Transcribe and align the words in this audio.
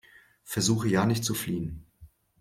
Versuche 0.43 0.87
ja 0.87 1.05
nicht 1.05 1.23
zu 1.23 1.35
fliehen! 1.35 1.85